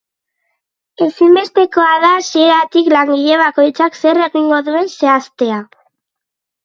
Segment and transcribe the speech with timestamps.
[1.07, 5.61] Ezinbestekoa da hasieratik langile bakoitzak zer egingo duen zehaztea.